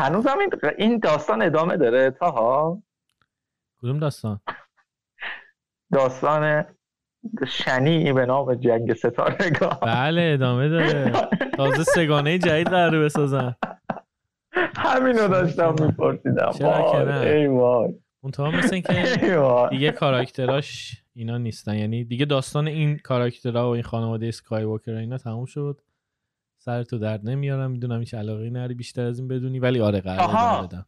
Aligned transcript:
هنوز 0.00 0.26
هم 0.26 0.38
این 0.78 0.98
داستان 0.98 1.42
ادامه 1.42 1.76
داره 1.76 2.10
تاها؟ 2.10 2.82
کدوم 3.82 3.98
داستان؟ 3.98 4.40
داستان 5.92 6.64
شنی 7.48 8.12
به 8.12 8.26
نام 8.26 8.54
جنگ 8.54 8.94
ستارگان. 8.94 9.78
بله 9.82 10.30
ادامه 10.34 10.68
داره. 10.68 11.12
تازه 11.56 11.84
سگانه 11.84 12.38
جدید 12.38 12.68
قراره 12.68 13.00
بسازن. 13.00 13.54
همینو 14.76 15.28
داشتم 15.28 15.74
میپرسیدم. 15.80 16.52
ای 17.22 17.46
وای. 17.46 17.94
منتها 18.22 18.50
مثل 18.50 18.74
اینکه 18.74 19.04
دیگه 19.70 19.90
کاراکتراش 19.90 21.02
اینا 21.14 21.38
نیستن. 21.38 21.74
یعنی 21.74 22.04
دیگه 22.04 22.24
داستان 22.24 22.68
این 22.68 22.98
کاراکترها 22.98 23.70
و 23.70 23.72
این 23.72 23.82
خانواده 23.82 24.26
اسکای 24.26 24.64
واکر 24.64 24.94
اینا 24.94 25.18
تموم 25.18 25.44
شد. 25.44 25.80
سر 26.62 26.82
تو 26.82 26.98
درد 26.98 27.28
نمیارم 27.28 27.70
می‌دونم 27.70 28.00
هیچ 28.00 28.14
علاقه 28.14 28.50
نری 28.50 28.74
بیشتر 28.74 29.06
از 29.06 29.18
این 29.18 29.28
بدونی 29.28 29.58
ولی 29.58 29.80
آره 29.80 30.00
قرار 30.00 30.66
بدم. 30.66 30.86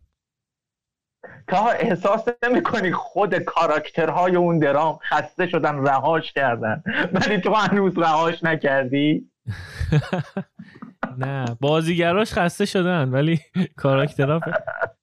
تا 1.48 1.68
احساس 1.68 2.24
نمی 2.42 2.62
کنی 2.62 2.92
خود 2.92 3.34
کاراکترهای 3.34 4.36
اون 4.36 4.58
درام 4.58 4.98
خسته 5.10 5.46
شدن 5.46 5.86
رهاش 5.86 6.32
کردن 6.32 6.82
ولی 7.12 7.40
تو 7.40 7.54
هنوز 7.54 7.98
رهاش 7.98 8.44
نکردی؟ 8.44 9.30
نه 11.18 11.56
بازیگراش 11.60 12.32
خسته 12.32 12.64
شدن 12.64 13.08
ولی 13.08 13.40
کاراکترها 13.76 14.40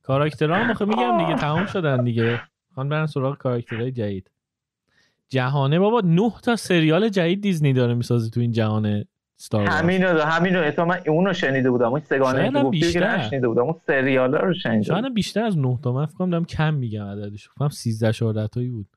کاراکترها 0.03 0.85
میگم 0.85 1.17
دیگه 1.17 1.35
تموم 1.35 1.65
شدن 1.65 2.03
دیگه. 2.03 2.41
خان 2.75 2.89
برن 2.89 3.05
سراغ 3.05 3.37
کاراکترهای 3.37 3.91
جدید. 3.91 4.31
جهانه 5.29 5.79
بابا 5.79 6.01
نه 6.05 6.31
تا 6.43 6.55
سریال 6.55 7.09
جدید 7.09 7.41
دیزنی 7.41 7.73
داره 7.73 7.93
می‌سازه 7.93 8.29
تو 8.29 8.39
این 8.39 8.51
جهان 8.51 9.05
ستار 9.41 9.65
همین 9.65 10.03
رو 10.03 10.21
همین 10.21 10.55
رو 10.55 10.63
اتفاقا 10.63 10.87
من 10.89 11.01
اونو 11.07 11.33
شنیده 11.33 11.71
بودم. 11.71 11.89
اون 11.89 11.99
سگانه 11.99 12.51
که 12.51 12.59
گفتی 12.63 12.91
که 12.91 12.99
نشنیده 12.99 13.47
بودم. 13.47 13.63
اون 13.63 13.73
سریال 13.87 14.33
رو 14.33 14.53
شنیده 14.53 14.83
شاید 14.83 15.13
بیشتر 15.13 15.43
از 15.43 15.57
9 15.57 15.79
تا. 15.83 15.91
من 15.91 16.05
فکر 16.05 16.17
کنم 16.17 16.45
کم 16.45 16.73
میگم 16.73 17.05
عددش. 17.05 17.49
فکر 17.49 17.69
13 17.69 18.13
14 18.13 18.47
تایی 18.47 18.69
بود 18.69 18.87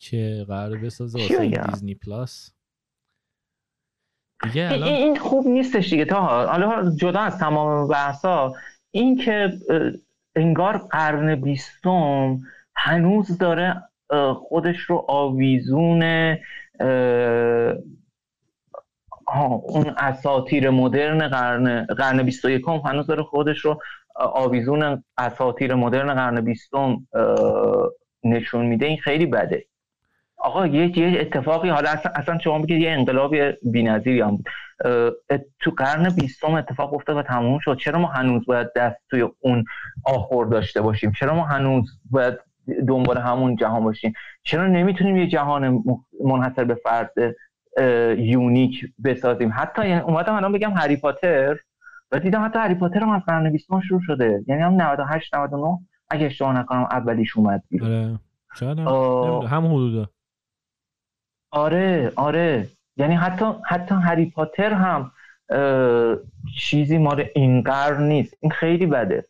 که 0.00 0.44
قرار 0.48 0.78
بسازه 0.78 1.18
واسه 1.18 1.48
دیزنی 1.48 1.94
پلاس. 1.94 2.54
دیگه 4.42 4.68
الان... 4.72 4.88
این 4.88 5.16
خوب 5.16 5.46
نیستش 5.46 5.90
دیگه. 5.90 6.04
تا 6.04 6.46
حالا 6.46 6.96
جدا 6.96 7.20
از 7.20 7.38
تمام 7.38 7.88
بحثا 7.88 8.54
این 8.90 9.16
که 9.16 9.52
انگار 10.36 10.78
قرن 10.78 11.34
بیستم 11.34 12.40
هنوز 12.76 13.38
داره 13.38 13.82
خودش 14.34 14.78
رو 14.78 15.04
آویزون 15.08 16.02
اون 19.36 19.94
اساتیر 19.98 20.70
مدرن 20.70 21.28
قرن 21.28 21.84
قرن 21.84 22.22
21 22.22 22.64
هنوز 22.84 23.06
داره 23.06 23.22
خودش 23.22 23.58
رو 23.58 23.80
آویزون 24.14 25.04
اساتیر 25.18 25.74
مدرن 25.74 26.14
قرن 26.14 26.40
20 26.40 26.70
نشون 28.24 28.66
میده. 28.66 28.86
این 28.86 28.98
خیلی 28.98 29.26
بده. 29.26 29.64
آقا 30.36 30.66
یه 30.66 30.98
یه 30.98 31.20
اتفاقی 31.20 31.68
حالا 31.68 31.90
اصلا, 31.90 32.12
اصلا 32.14 32.38
شما 32.38 32.58
بگید 32.58 32.82
یه 32.82 32.90
انقلاب 32.90 33.34
بی‌نظیری 33.62 34.20
هم 34.20 34.36
بود. 34.36 34.46
تو 35.60 35.70
قرن 35.70 36.10
20 36.10 36.44
اتفاق 36.44 36.94
افتاد 36.94 37.16
و 37.16 37.22
تموم 37.22 37.58
شد. 37.58 37.76
چرا 37.76 37.98
ما 37.98 38.08
هنوز 38.08 38.46
باید 38.46 38.72
دست 38.76 38.96
توی 39.10 39.28
اون 39.40 39.64
آخر 40.04 40.44
داشته 40.44 40.80
باشیم؟ 40.80 41.12
چرا 41.12 41.34
ما 41.34 41.44
هنوز 41.44 42.00
باید 42.10 42.34
دنبال 42.88 43.18
همون 43.18 43.56
جهان 43.56 43.84
باشیم؟ 43.84 44.12
چرا 44.42 44.66
نمی‌تونیم 44.66 45.16
یه 45.16 45.26
جهان 45.26 45.84
منحصر 46.24 46.64
به 46.64 46.74
فرد 46.74 47.12
یونیک 48.18 48.92
بسازیم. 49.04 49.52
حتی 49.54 49.88
یعنی 49.88 50.00
اومدم 50.00 50.34
الان 50.34 50.52
بگم 50.52 50.70
هری 50.70 50.96
پاتر 50.96 51.56
و 52.12 52.18
دیدم 52.18 52.44
حتی 52.44 52.58
هری 52.58 52.74
پاتر 52.74 53.00
هم 53.00 53.10
از 53.10 53.22
قرن 53.26 53.52
20 53.52 53.68
شروع 53.88 54.00
شده. 54.00 54.44
یعنی 54.46 54.62
هم 54.62 54.82
98 54.82 55.34
99 55.34 55.78
اگه 56.10 56.26
اشتباه 56.26 56.58
نکنم 56.58 56.82
اولیش 56.90 57.36
اومد 57.36 57.62
بیرون. 57.70 57.90
آره. 57.90 58.18
شاید 58.54 58.78
هم, 58.78 58.86
هم 59.48 59.66
حدودا. 59.66 60.10
آره 61.50 62.12
آره. 62.16 62.66
یعنی 62.96 63.14
حتی 63.14 63.44
حتی 63.66 63.94
هری 63.94 64.30
پاتر 64.30 64.72
هم 64.72 65.12
چیزی 66.58 66.98
مال 66.98 67.24
این 67.34 67.62
قرن 67.62 68.02
نیست. 68.02 68.36
این 68.40 68.52
خیلی 68.52 68.86
بده. 68.86 69.28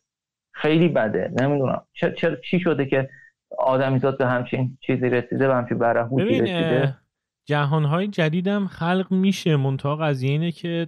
خیلی 0.51 0.87
بده. 0.87 1.31
نمی‌دونم. 1.39 1.81
چه 1.93 2.37
چی 2.43 2.59
شده 2.59 2.85
که 2.85 3.09
آدمیزاد 3.57 4.17
به 4.17 4.27
همچین 4.27 4.77
چیزی 4.81 5.09
رسیده 5.09 5.47
به 5.47 5.55
همچین 5.55 5.77
برهوتی 5.77 6.39
رسیده؟ 6.39 6.95
جهانهای 7.49 8.07
جدیدم 8.07 8.67
خلق 8.67 9.07
میشه. 9.11 9.55
منتها 9.55 9.95
قضیه 9.95 10.31
اینه 10.31 10.51
که 10.51 10.87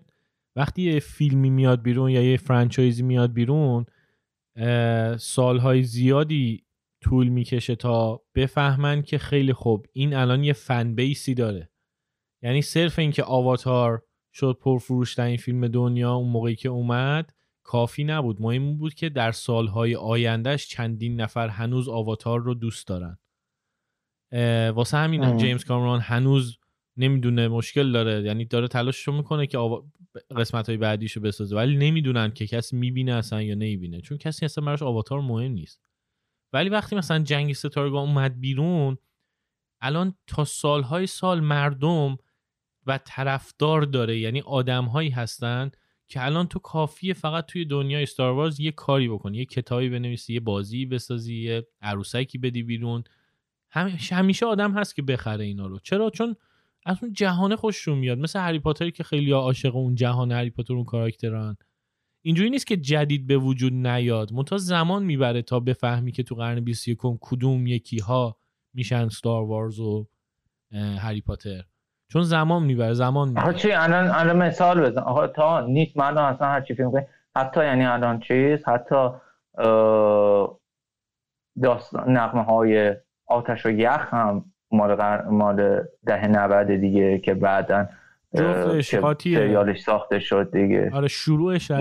وقتی 0.55 0.81
یه 0.81 0.99
فیلمی 0.99 1.49
میاد 1.49 1.81
بیرون 1.81 2.11
یا 2.11 2.21
یه 2.21 2.37
فرانچایزی 2.37 3.03
میاد 3.03 3.33
بیرون 3.33 3.85
سالهای 5.17 5.83
زیادی 5.83 6.63
طول 7.01 7.27
می‌کشه 7.27 7.75
تا 7.75 8.21
بفهمن 8.35 9.01
که 9.01 9.17
خیلی 9.17 9.53
خوب 9.53 9.85
این 9.93 10.13
الان 10.13 10.43
یه 10.43 10.53
فن 10.53 10.95
بیسی 10.95 11.33
داره. 11.33 11.69
یعنی 12.41 12.61
صرف 12.61 12.99
اینکه 12.99 13.23
آواتار 13.23 14.03
شد 14.33 14.57
پرفروش 14.61 15.19
این 15.19 15.37
فیلم 15.37 15.67
دنیا 15.67 16.13
اون 16.13 16.29
موقعی 16.29 16.55
که 16.55 16.69
اومد 16.69 17.33
کافی 17.63 18.03
نبود. 18.03 18.41
مهم 18.41 18.77
بود 18.77 18.93
که 18.93 19.09
در 19.09 19.31
سالهای 19.31 19.95
آیندهش 19.95 20.67
چندین 20.67 21.21
نفر 21.21 21.47
هنوز 21.47 21.89
آواتار 21.89 22.39
رو 22.39 22.53
دوست 22.53 22.87
دارن. 22.87 23.17
واسه 24.75 24.97
همین 24.97 25.37
جیمز 25.37 25.63
کامرون 25.63 25.99
هنوز 25.99 26.57
نمی‌دونه 26.97 27.47
مشکل 27.47 27.91
داره. 27.91 28.23
یعنی 28.23 28.45
داره 28.45 28.67
تلاشش 28.67 29.07
رو 29.07 29.13
می‌کنه 29.13 29.47
که 29.47 29.57
آوا... 29.57 29.85
قسمت 30.37 30.69
های 30.69 30.77
بعدیشو 30.77 31.19
بسازه. 31.19 31.55
ولی 31.55 31.77
نمی‌دونن 31.77 32.31
که 32.31 32.47
کسی 32.47 32.75
می‌بینه 32.75 33.13
اصلا 33.13 33.41
یا 33.41 33.55
نمی‌بینه. 33.55 34.01
چون 34.01 34.17
کسی 34.17 34.45
اصلا 34.45 34.65
براش 34.65 34.81
آواتار 34.81 35.21
مهم 35.21 35.51
نیست. 35.51 35.81
ولی 36.53 36.69
وقتی 36.69 36.95
مثلا 36.95 37.19
جنگ 37.19 37.53
ستارگان 37.53 38.07
اومد 38.07 38.39
بیرون 38.39 38.97
الان 39.81 40.15
تا 40.27 40.45
سالهای 40.45 41.07
سال 41.07 41.39
مردم 41.39 42.17
و 42.87 42.99
طرفدار 43.05 43.81
داره. 43.81 44.19
یعنی 44.19 44.41
آدمهایی 44.41 45.09
هستن 45.09 45.71
که 46.07 46.25
الان 46.25 46.47
تو 46.47 46.59
کافیه 46.59 47.13
فقط 47.13 47.45
توی 47.45 47.65
دنیای 47.65 48.05
ستار 48.05 48.53
یه 48.59 48.71
کاری 48.71 49.09
بکنی 49.09 49.37
یه 49.37 49.45
کتابی 49.45 49.89
بنویسی 49.89 50.33
یه 50.33 50.39
بازی 50.39 50.85
بسازی 50.85 51.35
یه 51.35 51.67
عروسکی 51.81 52.37
بدی 52.37 52.63
بیرون. 52.63 53.03
همیشه 54.11 54.45
آدم 54.45 54.71
هست 54.71 54.95
که 54.95 55.01
بخره 55.01 55.45
اینا 55.45 55.67
رو. 55.67 55.79
چرا؟ 55.79 56.09
چون 56.09 56.35
از 56.85 56.97
اون 57.01 57.13
جهان 57.13 57.55
خوششون 57.55 57.97
میاد. 57.97 58.17
مثل 58.17 58.39
هری 58.39 58.59
پاتری 58.59 58.91
که 58.91 59.03
خیلی 59.03 59.31
عاشق 59.31 59.75
اون 59.75 59.95
جهان 59.95 60.31
هری 60.31 60.49
پاتر 60.49 60.73
اون 60.73 60.83
کاراکتران 60.83 61.57
اینجوری 62.21 62.49
نیست 62.49 62.67
که 62.67 62.77
جدید 62.77 63.27
به 63.27 63.37
وجود 63.37 63.73
نیاد. 63.73 64.33
منتها 64.33 64.57
زمان 64.57 65.03
می‌بره 65.03 65.41
تا 65.41 65.59
بفهمی 65.59 66.11
که 66.11 66.23
تو 66.23 66.35
قرن 66.35 66.59
21 66.59 66.97
کدوم 67.21 67.67
یکی 67.67 67.99
ها 67.99 68.37
میشن 68.73 69.09
ستار 69.09 69.43
وارز 69.43 69.79
و 69.79 70.07
هری 70.99 71.21
پاتر. 71.21 71.63
چون 72.07 72.23
زمان 72.23 72.63
می‌بره 72.63 72.93
زمان 72.93 73.27
می‌بره. 73.27 73.53
چی؟ 73.53 73.71
الان 73.71 74.07
الان 74.07 74.37
مثال 74.37 74.81
بزن. 74.81 75.01
آقا 75.01 75.27
تا 75.27 75.65
نیست 75.65 75.97
من 75.97 76.17
اصلا 76.17 76.47
هر 76.47 76.61
چی 76.61 76.75
فیلم 76.75 77.05
حتی 77.35 77.59
یعنی 77.59 77.85
الان 77.85 78.19
چیز 78.19 78.67
حتی 78.67 79.09
داستان 81.63 82.17
نقمه 82.17 82.43
های 82.43 82.95
آتش 83.31 83.65
و 83.65 83.69
یخ 83.69 84.13
هم 84.13 84.45
مال 84.71 84.95
غر... 84.95 85.21
مال 85.21 85.83
ده 86.05 86.27
90 86.27 86.71
دیگه 86.71 87.19
که 87.19 87.33
بعدا 87.33 87.87
سریالش 89.35 89.81
ساخته 89.81 90.19
شد 90.19 90.49
دیگه. 90.53 90.89
آره 90.93 91.07
شروعش 91.07 91.71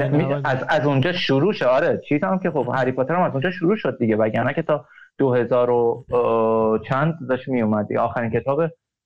از 0.44 0.64
از 0.68 0.86
اونجا 0.86 1.12
شروع 1.12 1.52
شد 1.52 1.64
آره 1.64 2.00
چیز 2.08 2.24
هم 2.24 2.38
که 2.38 2.50
خب 2.50 2.72
هری 2.74 2.92
پاتر 2.92 3.14
هم 3.14 3.22
از 3.22 3.32
اونجا 3.32 3.50
شروع 3.50 3.76
شد 3.76 3.98
دیگه. 3.98 4.16
وگرنه 4.16 4.54
که 4.54 4.62
تا 4.62 4.86
2000 5.18 5.70
و 5.70 6.78
چند 6.88 7.18
داشت 7.28 7.48
می 7.48 7.62
اومد 7.62 7.88
دیگه. 7.88 8.00
آخرین 8.00 8.30
کتاب 8.30 8.60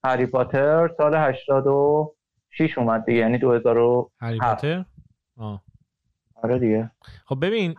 هری 0.05 0.27
پاتر 0.27 0.91
سال 0.97 1.15
86 1.15 2.79
اومد 2.79 3.05
دیگه. 3.05 3.19
یعنی 3.19 3.39
2000 3.39 4.07
هری 4.21 4.39
پاتر؟ 4.39 4.85
آه. 5.39 5.63
آره 6.45 6.59
دیگه. 6.59 6.91
خب 7.25 7.45
ببین 7.47 7.75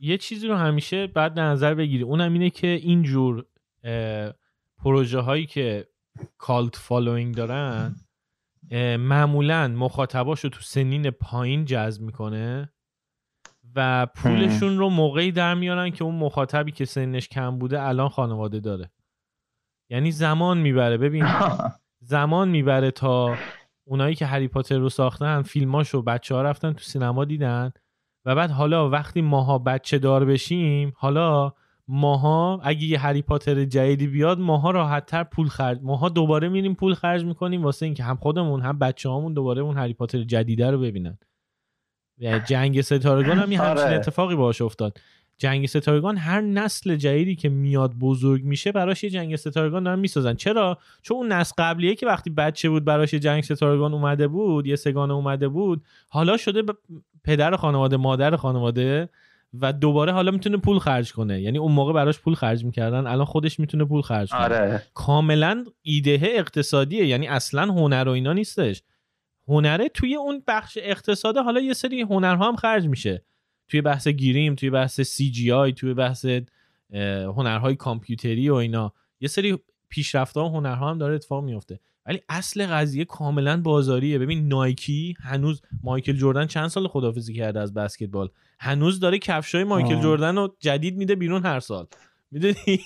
یه 0.00 0.18
چیزی 0.18 0.48
رو 0.48 0.56
همیشه 0.56 1.06
باید 1.06 1.26
در 1.26 1.40
نظر 1.40 1.74
بگیری. 1.74 2.02
اونم 2.02 2.32
اینه 2.32 2.50
که 2.50 2.66
اینجور 2.66 3.44
پروژه 4.78 5.20
هایی 5.20 5.46
که 5.46 5.86
cult 6.38 6.76
following 6.76 7.34
دارن 7.34 7.94
معمولا 8.96 9.68
مخاطباش 9.68 10.44
رو 10.44 10.50
تو 10.50 10.60
سنین 10.60 11.10
پایین 11.10 11.64
جذب 11.64 12.02
می‌کنه 12.02 12.72
و 13.74 14.06
پولشون 14.06 14.78
رو 14.78 14.88
موقعی 14.88 15.32
در 15.32 15.54
میارن 15.54 15.90
که 15.90 16.04
اون 16.04 16.14
مخاطبی 16.14 16.72
که 16.72 16.84
سنش 16.84 17.28
کم 17.28 17.58
بوده 17.58 17.82
الان 17.82 18.08
خانواده 18.08 18.60
داره. 18.60 18.90
یعنی 19.90 20.10
زمان 20.10 20.58
می‌بره. 20.58 20.98
ببین 20.98 21.26
زمان 22.00 22.48
می‌بره 22.48 22.90
تا 22.90 23.36
اونایی 23.88 24.14
که 24.14 24.26
هری 24.26 24.48
پاتر 24.48 24.78
رو 24.78 24.88
ساختن 24.88 25.42
فیلماشو 25.42 26.02
بچه 26.02 26.34
ها 26.34 26.42
رفتن 26.42 26.72
تو 26.72 26.84
سینما 26.84 27.24
دیدن 27.24 27.72
و 28.24 28.34
بعد 28.34 28.50
حالا 28.50 28.90
وقتی 28.90 29.20
ماها 29.20 29.58
بچه 29.58 29.98
دار 29.98 30.24
بشیم 30.24 30.92
حالا 30.96 31.52
ماها 31.88 32.60
اگه 32.62 32.84
یه 32.84 32.98
هری 32.98 33.22
پاتر 33.22 33.64
جدیدی 33.64 34.06
بیاد 34.06 34.38
ماها 34.38 34.70
راحتتر 34.70 35.24
پول 35.24 35.48
خرج 35.48 35.78
ماها 35.82 36.08
دوباره 36.08 36.48
میریم 36.48 36.74
پول 36.74 36.94
خرج 36.94 37.24
می‌کنیم 37.24 37.62
واسه 37.64 37.86
اینکه 37.86 38.02
هم 38.02 38.16
خودمون 38.16 38.62
هم 38.62 38.78
بچه 38.78 39.08
هامون 39.08 39.34
دوباره 39.34 39.62
اون 39.62 39.78
هری 39.78 39.94
پاتر 39.94 40.22
جدیده 40.22 40.70
رو 40.70 40.78
ببینن 40.80 41.18
جنگ 42.46 42.80
ستارگان 42.80 43.38
هم 43.38 43.52
یه 43.52 43.60
همچین 43.60 43.84
آره. 43.84 43.96
اتفاقی 43.96 44.36
باش 44.36 44.62
افتاد 44.62 44.98
جنگ 45.38 45.66
ستارگان 45.66 46.16
هر 46.16 46.40
نسل 46.40 46.96
جدیدی 46.96 47.36
که 47.36 47.48
میاد 47.48 47.94
بزرگ 47.94 48.44
میشه 48.44 48.72
براش 48.72 49.04
یه 49.04 49.10
جنگ 49.10 49.36
ستارگان 49.36 49.82
دارن 49.84 49.98
می‌سازن. 49.98 50.34
چرا؟ 50.34 50.78
چون 51.02 51.16
اون 51.16 51.32
نسل 51.32 51.54
قبلیه 51.58 51.94
که 51.94 52.06
وقتی 52.06 52.30
بچه 52.30 52.68
بود 52.68 52.84
براش 52.84 53.12
یه 53.12 53.18
جنگ 53.18 53.42
ستارگان 53.42 53.94
اومده 53.94 54.28
بود 54.28 54.66
یه 54.66 54.76
سگانه 54.76 55.14
اومده 55.14 55.48
بود 55.48 55.84
حالا 56.08 56.36
شده 56.36 56.62
ب- 56.62 56.78
پدر 57.24 57.56
خانواده 57.56 57.96
مادر 57.96 58.36
خانواده 58.36 59.08
و 59.60 59.72
دوباره 59.72 60.12
حالا 60.12 60.30
می‌تونه 60.30 60.56
پول 60.56 60.78
خرج 60.78 61.12
کنه. 61.12 61.40
یعنی 61.40 61.58
اون 61.58 61.72
موقع 61.72 61.92
براش 61.92 62.20
پول 62.20 62.34
خرج 62.34 62.64
می‌کردن 62.64 63.06
الان 63.06 63.24
خودش 63.24 63.60
می‌تونه 63.60 63.84
پول 63.84 64.02
خرج 64.02 64.30
کنه. 64.30 64.40
آره. 64.40 64.82
کاملا 64.94 65.64
ایده 65.82 66.20
اقتصادیه. 66.22 67.06
یعنی 67.06 67.28
اصلا 67.28 67.62
هنر 67.62 68.08
و 68.08 68.10
اینا 68.10 68.32
نیستش. 68.32 68.82
هنره 69.48 69.88
توی 69.88 70.14
اون 70.16 70.42
بخش 70.46 70.78
اقتصاده 70.82 71.42
حالا 71.42 71.60
یه 71.60 71.72
سری 71.72 72.00
هنرها 72.02 72.48
هم 72.48 72.56
خرج 72.56 72.86
میشه. 72.86 73.22
توی 73.68 73.80
بحث 73.80 74.08
گیریم 74.08 74.54
توی 74.54 74.70
بحث 74.70 75.00
سی 75.00 75.30
جی 75.30 75.52
آی 75.52 75.72
توی 75.72 75.94
بحث 75.94 76.26
هنرهای 77.36 77.76
کامپیوتری 77.76 78.50
و 78.50 78.54
اینا. 78.54 78.92
یه 79.20 79.28
سری 79.28 79.58
پیشرفت 79.88 80.36
و 80.36 80.48
هنرها 80.48 80.90
هم 80.90 80.98
داره 80.98 81.14
اتفاق 81.14 81.44
میفته 81.44 81.80
ولی 82.06 82.20
اصل 82.28 82.66
قضیه 82.66 83.04
کاملا 83.04 83.60
بازاریه. 83.62 84.18
ببین 84.18 84.48
نایکی 84.48 85.14
هنوز 85.20 85.62
مایکل 85.82 86.16
جردن 86.16 86.46
چند 86.46 86.68
سال 86.68 86.88
خدافزی 86.88 87.34
کرده 87.34 87.60
از 87.60 87.74
بسکتبال؟ 87.74 88.28
هنوز 88.58 89.00
داره 89.00 89.18
کفشای 89.18 89.64
مایکل 89.64 89.94
آه. 89.94 90.02
جردن 90.02 90.36
رو 90.36 90.56
جدید 90.60 90.96
میده 90.96 91.14
بیرون 91.14 91.42
هر 91.42 91.60
سال. 91.60 91.86
می‌دونی؟ 92.30 92.54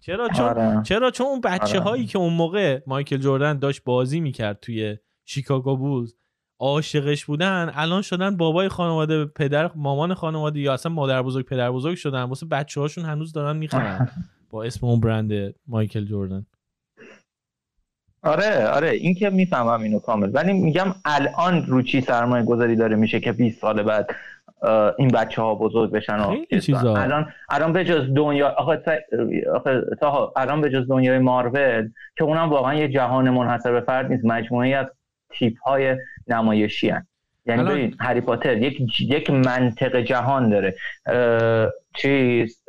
چرا 0.00 0.28
چون 0.28 0.46
آره. 0.46 0.82
چرا؟ 0.82 1.10
چون 1.10 1.26
اون 1.26 1.40
بچه 1.40 1.80
هایی 1.80 2.02
آره. 2.02 2.12
که 2.12 2.18
اون 2.18 2.32
موقع 2.32 2.80
مایکل 2.86 3.16
جردن 3.16 3.58
داشت 3.58 3.84
بازی 3.84 4.20
می‌کرد 4.20 4.60
توی 4.60 4.96
شیکاگو 5.24 5.76
بولز 5.76 6.14
عاشقش 6.60 7.24
بودن 7.24 7.72
الان 7.74 8.02
شدن 8.02 8.36
بابای 8.36 8.68
خانواده 8.68 9.24
پدر 9.24 9.70
مامان 9.74 10.14
خانواده 10.14 10.60
یا 10.60 10.72
اصلا 10.72 10.92
مادر 10.92 11.22
بزرگ 11.22 11.46
پدر 11.46 11.70
بزرگ 11.70 11.96
شدن. 11.96 12.22
واسه 12.22 12.46
بچه 12.46 12.80
هاشون 12.80 13.04
هنوز 13.04 13.32
دارن 13.32 13.56
می‌خرن 13.56 14.08
با 14.50 14.64
اسم 14.64 14.86
اون 14.86 15.00
برند 15.00 15.54
مایکل 15.66 16.04
جردن 16.04 16.46
آره 18.22 18.68
آره 18.68 18.90
این 18.90 19.14
که 19.14 19.30
می‌فهمم 19.30 19.82
اینو 19.82 19.98
کامل. 19.98 20.30
ولی 20.32 20.52
میگم 20.52 20.94
الان 21.04 21.66
رو 21.66 21.82
چی 21.82 22.00
سرمایه 22.00 22.44
گذاری 22.44 22.76
داره 22.76 22.96
میشه 22.96 23.20
که 23.20 23.32
20 23.32 23.60
سال 23.60 23.82
بعد 23.82 24.10
این 24.98 25.08
بچه 25.08 25.42
ها 25.42 25.54
بزرگ 25.54 25.90
بشن 25.90 26.20
و. 26.20 26.36
الان 26.86 27.32
الان 27.48 27.72
به 27.72 27.84
جز 27.84 28.14
دنیا 28.14 28.48
آخه 28.48 28.82
تا 30.00 30.32
الان 30.36 30.60
به 30.60 30.70
جز 30.70 30.88
دنیای 30.88 31.18
مارول 31.18 31.90
که 32.16 32.24
اونم 32.24 32.50
واقعا 32.50 32.74
یه 32.74 32.88
جهان 32.88 33.30
منحصر 33.30 33.72
به 33.72 33.80
فرد 33.80 34.12
نیست. 34.12 34.24
مجموعه‌ای 34.24 34.76
از 34.76 34.86
تیپ 35.30 35.58
های 35.58 35.96
نمایشی‌ان. 36.30 37.06
یعنی 37.46 37.62
ببین 37.64 37.96
هری 38.00 38.20
پاتر 38.20 38.56
یک 38.56 39.00
یک 39.00 39.30
منطق 39.30 40.00
جهان 40.00 40.48
داره 40.48 40.74
اه، 41.06 41.68
چیز 41.96 42.64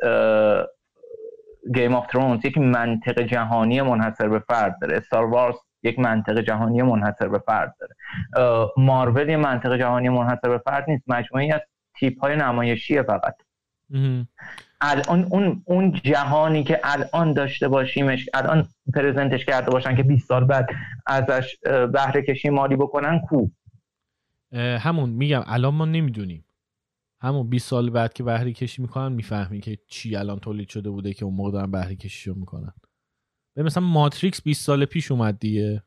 Game 1.76 1.96
of 1.96 2.08
Thrones 2.08 2.46
یک 2.46 2.58
منطق 2.58 3.22
جهانی 3.22 3.82
منحصر 3.82 4.30
به 4.30 4.40
فرد 4.40 4.78
داره 4.82 4.98
Star 4.98 5.26
Wars 5.26 5.56
یک 5.84 6.00
منطق 6.00 6.40
جهانی 6.42 6.82
منحصر 6.82 7.28
به 7.28 7.40
فرد 7.40 7.76
داره 7.80 7.96
اه، 8.38 8.74
مارول 8.78 9.30
یه 9.30 9.38
منطق 9.38 9.78
جهانی 9.78 10.10
منحصر 10.10 10.50
به 10.50 10.58
فرد 10.58 10.86
نیست 10.88 11.04
مجموعه‌ای 11.08 11.52
از 11.52 11.62
تیپ 12.00 12.20
های 12.20 12.36
نمایشی 12.36 13.02
فقط. 13.02 13.36
الان 14.82 15.24
اون 15.24 15.62
اون 15.66 15.92
جهانی 15.92 16.64
که 16.64 16.80
الان 16.84 17.34
داشته 17.34 17.68
باشیمش 17.68 18.30
الان 18.34 18.68
پرزنتش 18.94 19.46
کرده 19.46 19.72
باشن 19.72 19.96
که 19.96 20.04
20 20.04 20.28
سال 20.28 20.46
بعد 20.46 20.68
ازش 21.08 21.56
بهره 21.94 22.22
کشی 22.22 22.50
مالی 22.50 22.76
بکنن 22.76 23.20
کو؟ 23.20 23.48
همون 24.80 25.10
میگم 25.10 25.44
الان 25.46 25.74
ما 25.74 25.86
نمی‌دونیم. 25.86 26.46
همون 27.22 27.50
20 27.50 27.70
سال 27.70 27.90
بعد 27.90 28.14
که 28.14 28.24
بهره 28.24 28.54
کشی 28.54 28.82
می‌کنن 28.82 29.12
می‌فهمی 29.12 29.62
که 29.62 29.78
چی 29.88 30.16
الان 30.16 30.40
تولید 30.40 30.70
شده 30.70 30.90
بوده 30.90 31.14
که 31.14 31.26
اون 31.26 31.34
موقع 31.34 31.52
دارن 31.52 31.72
بهره 31.72 31.96
کشی 31.96 32.30
رو 32.30 32.36
می‌کنن. 32.36 32.74
به 33.56 33.64
مثلا 33.64 33.84
ماتریکس 33.84 34.42
20 34.42 34.66
سال 34.66 34.86
پیش 34.86 35.12
اومد 35.12 35.40
دیگه. 35.40 35.84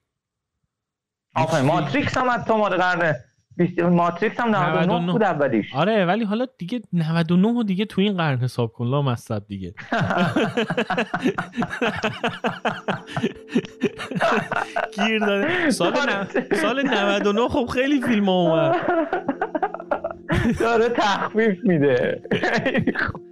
آفرین 1.35 1.65
ماتریکس 1.65 2.17
هم 2.17 2.29
از 2.29 2.45
تو 2.45 2.57
مال 2.57 2.77
قرن 2.77 2.99
20 3.01 3.32
ماتریکس 3.91 4.41
هم 4.41 4.49
99 4.49 4.87
99 4.87 5.13
بود 5.13 5.23
اولیش. 5.23 5.75
آره 5.75 6.07
ولی 6.07 6.25
حالا 6.25 6.47
دیگه 6.59 6.81
99 6.93 7.49
و 7.49 7.63
دیگه 7.63 7.85
تو 7.85 8.01
این 8.01 8.17
قرن 8.17 8.39
حساب 8.39 8.73
کن 8.73 8.87
لا 8.87 9.03
مصب 9.03 9.43
دیگه. 9.49 9.75
گیر 14.97 15.19
داده. 15.19 15.71
سال, 15.71 15.93
ن- 15.93 16.55
سال 16.55 16.83
99 16.89 17.49
خب 17.49 17.67
خیلی 17.67 18.01
فیلم 18.01 18.25
ها 18.25 18.33
اومد. 18.33 18.77
داره 20.61 20.89
تخفیف 20.89 21.59
میده. 21.65 22.23